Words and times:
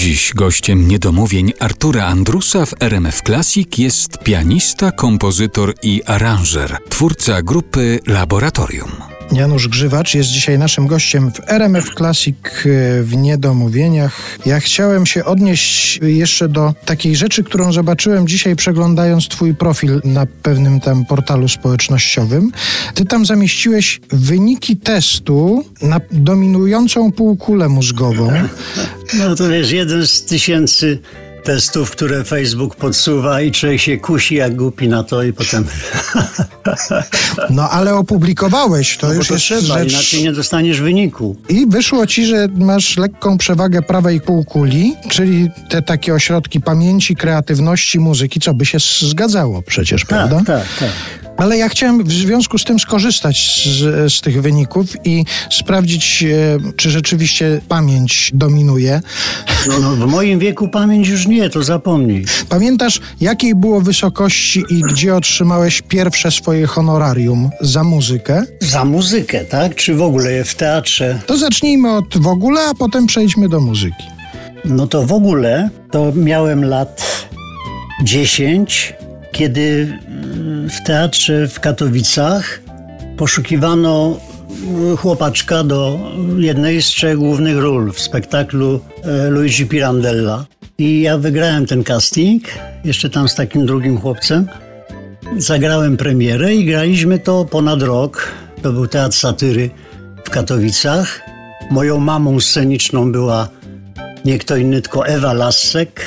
Dziś 0.00 0.32
gościem 0.34 0.88
niedomówień 0.88 1.52
Artura 1.58 2.06
Andrusa 2.06 2.66
w 2.66 2.74
RMF 2.80 3.22
Classic 3.26 3.78
jest 3.78 4.18
pianista, 4.18 4.92
kompozytor 4.92 5.74
i 5.82 6.02
aranżer, 6.06 6.78
twórca 6.88 7.42
grupy 7.42 8.00
Laboratorium. 8.06 8.90
Janusz 9.32 9.68
Grzywacz 9.68 10.14
jest 10.14 10.28
dzisiaj 10.28 10.58
naszym 10.58 10.86
gościem 10.86 11.32
w 11.32 11.40
RMF 11.46 11.94
Classic 11.94 12.36
e, 12.36 13.02
w 13.02 13.16
Niedomówieniach. 13.16 14.38
Ja 14.46 14.60
chciałem 14.60 15.06
się 15.06 15.24
odnieść 15.24 15.98
jeszcze 16.02 16.48
do 16.48 16.74
takiej 16.84 17.16
rzeczy, 17.16 17.44
którą 17.44 17.72
zobaczyłem 17.72 18.28
dzisiaj 18.28 18.56
przeglądając 18.56 19.28
twój 19.28 19.54
profil 19.54 20.00
na 20.04 20.26
pewnym 20.26 20.80
tam 20.80 21.04
portalu 21.04 21.48
społecznościowym. 21.48 22.52
Ty 22.94 23.04
tam 23.04 23.26
zamieściłeś 23.26 24.00
wyniki 24.12 24.76
testu 24.76 25.64
na 25.82 26.00
dominującą 26.10 27.12
półkulę 27.12 27.68
mózgową. 27.68 28.32
No 29.18 29.34
to 29.36 29.48
wiesz, 29.48 29.70
jeden 29.70 30.06
z 30.06 30.24
tysięcy 30.24 30.98
testów, 31.44 31.90
które 31.90 32.24
Facebook 32.24 32.76
podsuwa 32.76 33.40
i 33.40 33.52
człowiek 33.52 33.80
się 33.80 33.96
kusi 33.96 34.34
jak 34.34 34.56
głupi 34.56 34.88
na 34.88 35.04
to 35.04 35.22
i 35.22 35.32
potem... 35.32 35.64
No 37.50 37.70
ale 37.70 37.94
opublikowałeś, 37.94 38.96
to 38.96 39.08
No, 39.08 39.12
już 39.14 39.28
to 39.28 39.34
jest 39.34 39.46
trzeba, 39.46 39.60
rzecz... 39.60 39.92
inaczej 39.92 40.22
nie 40.22 40.32
dostaniesz 40.32 40.80
wyniku. 40.80 41.36
I 41.48 41.66
wyszło 41.66 42.06
ci, 42.06 42.26
że 42.26 42.48
masz 42.56 42.96
lekką 42.96 43.38
przewagę 43.38 43.82
prawej 43.82 44.20
półkuli, 44.20 44.94
czyli 45.08 45.50
te 45.68 45.82
takie 45.82 46.14
ośrodki 46.14 46.60
pamięci, 46.60 47.16
kreatywności, 47.16 47.98
muzyki, 47.98 48.40
co 48.40 48.54
by 48.54 48.66
się 48.66 48.78
zgadzało 49.00 49.62
przecież, 49.62 50.04
prawda? 50.04 50.36
Tak, 50.36 50.46
tak, 50.46 50.66
tak. 50.78 50.90
Ale 51.40 51.56
ja 51.56 51.68
chciałem 51.68 52.04
w 52.04 52.12
związku 52.12 52.58
z 52.58 52.64
tym 52.64 52.78
skorzystać 52.78 53.64
z, 53.64 54.12
z 54.12 54.20
tych 54.20 54.42
wyników 54.42 54.86
i 55.04 55.24
sprawdzić, 55.50 56.22
e, 56.22 56.72
czy 56.76 56.90
rzeczywiście 56.90 57.60
pamięć 57.68 58.30
dominuje. 58.34 59.00
No, 59.68 59.78
no, 59.78 59.90
w 59.90 60.10
moim 60.10 60.38
wieku 60.38 60.68
pamięć 60.68 61.08
już 61.08 61.26
nie, 61.26 61.50
to 61.50 61.62
zapomnij. 61.62 62.24
Pamiętasz, 62.48 63.00
jakiej 63.20 63.54
było 63.54 63.80
wysokości 63.80 64.64
i 64.70 64.80
gdzie 64.80 65.16
otrzymałeś 65.16 65.82
pierwsze 65.82 66.30
swoje 66.30 66.66
honorarium 66.66 67.50
za 67.60 67.84
muzykę? 67.84 68.44
Za 68.60 68.84
muzykę, 68.84 69.44
tak? 69.44 69.74
Czy 69.74 69.94
w 69.94 70.02
ogóle 70.02 70.44
w 70.44 70.54
teatrze? 70.54 71.20
To 71.26 71.36
zacznijmy 71.36 71.92
od 71.92 72.18
w 72.18 72.26
ogóle, 72.26 72.60
a 72.70 72.74
potem 72.74 73.06
przejdźmy 73.06 73.48
do 73.48 73.60
muzyki. 73.60 74.04
No 74.64 74.86
to 74.86 75.06
w 75.06 75.12
ogóle 75.12 75.70
to 75.90 76.12
miałem 76.16 76.64
lat 76.64 77.26
10, 78.04 78.94
kiedy 79.32 79.98
w 80.70 80.82
teatrze 80.82 81.48
w 81.48 81.60
Katowicach 81.60 82.60
poszukiwano 83.16 84.20
chłopaczka 84.98 85.64
do 85.64 85.98
jednej 86.38 86.82
z 86.82 86.86
trzech 86.86 87.16
głównych 87.16 87.58
ról 87.58 87.92
w 87.92 88.00
spektaklu 88.00 88.80
e, 89.04 89.30
Luigi 89.30 89.66
Pirandella. 89.66 90.46
I 90.78 91.00
ja 91.00 91.18
wygrałem 91.18 91.66
ten 91.66 91.84
casting, 91.84 92.44
jeszcze 92.84 93.10
tam 93.10 93.28
z 93.28 93.34
takim 93.34 93.66
drugim 93.66 94.00
chłopcem. 94.00 94.46
Zagrałem 95.38 95.96
premierę 95.96 96.54
i 96.54 96.64
graliśmy 96.64 97.18
to 97.18 97.44
ponad 97.44 97.82
rok. 97.82 98.32
To 98.62 98.72
był 98.72 98.86
teatr 98.86 99.16
satyry 99.16 99.70
w 100.24 100.30
Katowicach. 100.30 101.20
Moją 101.70 101.98
mamą 101.98 102.40
sceniczną 102.40 103.12
była 103.12 103.48
nie 104.24 104.38
kto 104.38 104.56
inny, 104.56 104.82
tylko 104.82 105.06
Ewa 105.06 105.32
Lassek, 105.32 106.02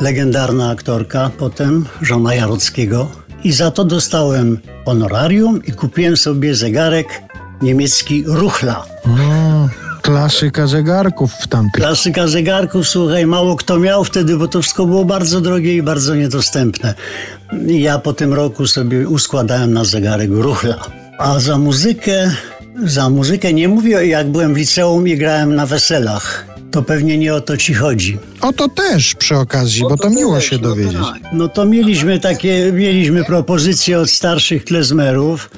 legendarna 0.00 0.70
aktorka, 0.70 1.30
potem 1.38 1.86
żona 2.02 2.34
Jarockiego. 2.34 3.29
I 3.44 3.52
za 3.52 3.70
to 3.70 3.84
dostałem 3.84 4.58
honorarium 4.84 5.64
i 5.64 5.72
kupiłem 5.72 6.16
sobie 6.16 6.54
zegarek 6.54 7.22
niemiecki 7.62 8.24
Ruchla. 8.26 8.86
O, 9.06 9.68
klasyka 10.02 10.66
zegarków 10.66 11.32
w 11.32 11.48
tamtych. 11.48 11.82
Klasyka 11.82 12.28
zegarków, 12.28 12.88
słuchaj, 12.88 13.26
mało 13.26 13.56
kto 13.56 13.78
miał 13.78 14.04
wtedy, 14.04 14.36
bo 14.36 14.48
to 14.48 14.62
wszystko 14.62 14.86
było 14.86 15.04
bardzo 15.04 15.40
drogie 15.40 15.76
i 15.76 15.82
bardzo 15.82 16.14
niedostępne. 16.14 16.94
I 17.66 17.82
ja 17.82 17.98
po 17.98 18.12
tym 18.12 18.34
roku 18.34 18.66
sobie 18.66 19.08
uskładałem 19.08 19.72
na 19.72 19.84
zegarek 19.84 20.30
Ruchla. 20.30 20.76
A 21.18 21.40
za 21.40 21.58
muzykę, 21.58 22.30
za 22.84 23.10
muzykę 23.10 23.52
nie 23.52 23.68
mówię, 23.68 24.06
jak 24.06 24.28
byłem 24.28 24.54
w 24.54 24.56
liceum 24.56 25.08
i 25.08 25.16
grałem 25.16 25.54
na 25.54 25.66
weselach. 25.66 26.46
To 26.70 26.82
pewnie 26.82 27.18
nie 27.18 27.34
o 27.34 27.40
to 27.40 27.56
ci 27.56 27.74
chodzi. 27.74 28.18
O 28.40 28.52
to 28.52 28.68
też 28.68 29.14
przy 29.14 29.36
okazji, 29.36 29.82
bo 29.82 29.96
to 29.96 30.10
miło 30.10 30.40
się 30.40 30.58
dowiedzieć. 30.58 31.00
No 31.32 31.48
to 31.48 31.64
mieliśmy 31.64 32.20
takie, 32.20 32.72
mieliśmy 32.72 33.24
propozycje 33.24 33.98
od 33.98 34.10
starszych 34.10 34.64
klezmerów. 34.64 35.50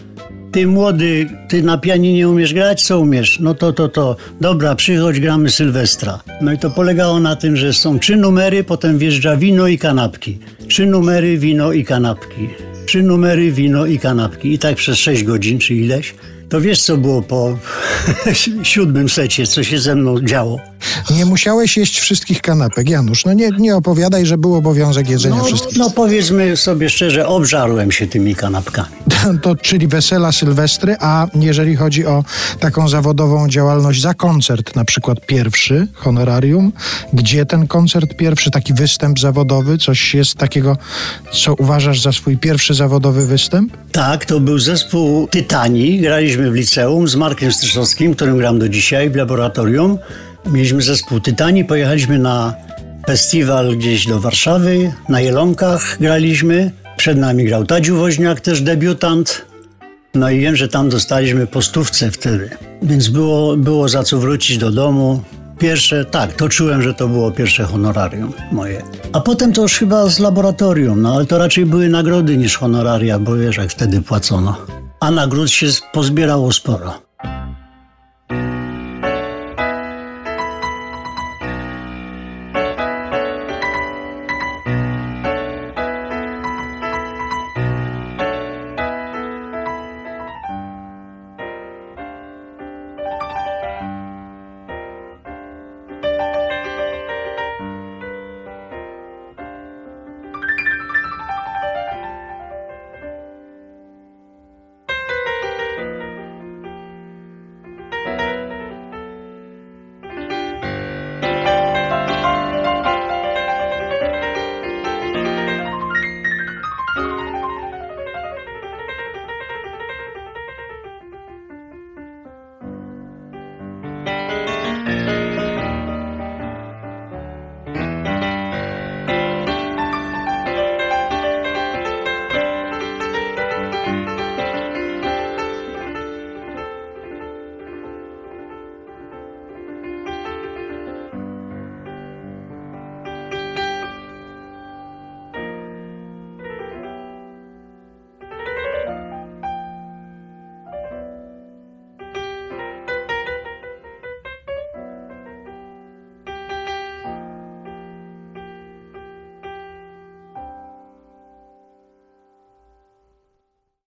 Ty 0.52 0.66
młody, 0.66 1.26
ty 1.48 1.62
na 1.62 1.78
pianinie 1.78 2.28
umiesz 2.28 2.54
grać? 2.54 2.84
Co 2.84 3.00
umiesz? 3.00 3.38
No 3.40 3.54
to, 3.54 3.72
to, 3.72 3.88
to. 3.88 4.16
Dobra, 4.40 4.74
przychodź, 4.74 5.20
gramy 5.20 5.50
Sylwestra. 5.50 6.20
No 6.40 6.52
i 6.52 6.58
to 6.58 6.70
polegało 6.70 7.20
na 7.20 7.36
tym, 7.36 7.56
że 7.56 7.72
są 7.72 7.98
trzy 7.98 8.16
numery, 8.16 8.64
potem 8.64 8.98
wjeżdża 8.98 9.36
wino 9.36 9.66
i 9.68 9.78
kanapki. 9.78 10.38
Trzy 10.68 10.86
numery, 10.86 11.38
wino 11.38 11.72
i 11.72 11.84
kanapki. 11.84 12.48
Trzy 12.86 13.02
numery, 13.02 13.52
wino 13.52 13.86
i 13.86 13.98
kanapki. 13.98 14.52
I 14.52 14.58
tak 14.58 14.76
przez 14.76 14.98
sześć 14.98 15.24
godzin, 15.24 15.58
czy 15.58 15.74
ileś. 15.74 16.14
To 16.52 16.60
wiesz, 16.60 16.82
co 16.82 16.96
było 16.96 17.22
po 17.22 17.58
siódmym 18.62 19.08
secie, 19.08 19.46
co 19.46 19.64
się 19.64 19.78
ze 19.78 19.94
mną 19.94 20.20
działo. 20.20 20.60
Nie 21.10 21.26
musiałeś 21.26 21.76
jeść 21.76 22.00
wszystkich 22.00 22.40
kanapek, 22.42 22.88
Janusz. 22.88 23.24
No 23.24 23.32
nie, 23.32 23.50
nie 23.58 23.76
opowiadaj, 23.76 24.26
że 24.26 24.38
był 24.38 24.54
obowiązek 24.54 25.10
jedzenia 25.10 25.36
No, 25.36 25.44
wszystkich. 25.44 25.78
no 25.78 25.90
powiedzmy 25.90 26.56
sobie 26.56 26.90
szczerze, 26.90 27.26
obżarłem 27.26 27.92
się 27.92 28.06
tymi 28.06 28.34
kanapkami. 28.34 28.88
To, 29.42 29.56
czyli 29.56 29.88
wesela, 29.88 30.32
sylwestry, 30.32 30.96
a 31.00 31.26
jeżeli 31.34 31.76
chodzi 31.76 32.06
o 32.06 32.24
taką 32.60 32.88
zawodową 32.88 33.48
działalność 33.48 34.00
za 34.00 34.14
koncert, 34.14 34.76
na 34.76 34.84
przykład 34.84 35.26
pierwszy, 35.26 35.86
honorarium, 35.94 36.72
gdzie 37.12 37.46
ten 37.46 37.66
koncert 37.66 38.16
pierwszy, 38.16 38.50
taki 38.50 38.74
występ 38.74 39.18
zawodowy, 39.20 39.78
coś 39.78 40.14
jest 40.14 40.34
takiego, 40.34 40.76
co 41.32 41.54
uważasz 41.54 42.00
za 42.00 42.12
swój 42.12 42.38
pierwszy 42.38 42.74
zawodowy 42.74 43.26
występ? 43.26 43.76
Tak, 43.92 44.24
to 44.26 44.40
był 44.40 44.58
zespół 44.58 45.28
Tytani. 45.28 46.00
Graliśmy 46.00 46.50
w 46.50 46.54
liceum 46.54 47.08
z 47.08 47.14
Markiem 47.16 47.52
Stryszowskim, 47.52 48.14
którym 48.14 48.38
gram 48.38 48.58
do 48.58 48.68
dzisiaj 48.68 49.10
w 49.10 49.16
laboratorium. 49.16 49.98
Mieliśmy 50.46 50.82
zespół 50.82 51.20
Tytani, 51.20 51.64
pojechaliśmy 51.64 52.18
na 52.18 52.54
festiwal 53.06 53.76
gdzieś 53.76 54.06
do 54.06 54.20
Warszawy, 54.20 54.92
na 55.08 55.20
Jelonkach 55.20 55.96
graliśmy. 56.00 56.70
Przed 56.96 57.18
nami 57.18 57.44
grał 57.44 57.66
Tadziu 57.66 57.96
Woźniak, 57.96 58.40
też 58.40 58.60
debiutant. 58.60 59.44
No 60.14 60.30
i 60.30 60.40
wiem, 60.40 60.56
że 60.56 60.68
tam 60.68 60.88
dostaliśmy 60.88 61.46
postówce 61.46 62.10
wtedy, 62.10 62.50
więc 62.82 63.08
było, 63.08 63.56
było 63.56 63.88
za 63.88 64.02
co 64.02 64.18
wrócić 64.18 64.58
do 64.58 64.70
domu. 64.70 65.22
Pierwsze, 65.62 66.04
tak, 66.04 66.32
to 66.32 66.48
czułem, 66.48 66.82
że 66.82 66.94
to 66.94 67.08
było 67.08 67.30
pierwsze 67.30 67.64
honorarium 67.64 68.32
moje. 68.52 68.82
A 69.12 69.20
potem 69.20 69.52
to 69.52 69.62
już 69.62 69.78
chyba 69.78 70.08
z 70.08 70.18
laboratorium, 70.18 71.02
no 71.02 71.14
ale 71.14 71.26
to 71.26 71.38
raczej 71.38 71.66
były 71.66 71.88
nagrody 71.88 72.36
niż 72.36 72.56
honoraria, 72.56 73.18
bo 73.18 73.36
wiesz, 73.36 73.56
jak 73.56 73.70
wtedy 73.70 74.00
płacono. 74.00 74.56
A 75.00 75.10
nagród 75.10 75.50
się 75.50 75.66
pozbierało 75.92 76.52
sporo. 76.52 76.94